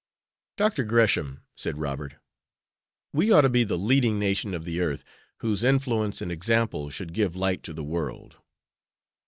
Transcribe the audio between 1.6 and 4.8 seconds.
Robert, "we ought to be the leading nation of